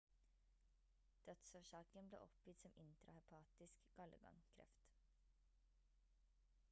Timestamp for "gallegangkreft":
4.01-4.97